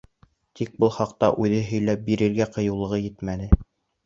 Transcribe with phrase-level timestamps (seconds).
[0.59, 3.53] Тик был хаҡта үҙе һөйләп бирергә ҡыйыулығы етмәне.